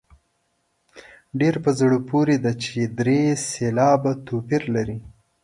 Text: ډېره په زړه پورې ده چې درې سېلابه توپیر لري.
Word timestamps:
ډېره 1.39 1.59
په 1.65 1.71
زړه 1.79 1.97
پورې 2.09 2.35
ده 2.43 2.51
چې 2.63 2.77
درې 2.99 3.19
سېلابه 3.49 4.11
توپیر 4.27 4.63
لري. 4.75 4.97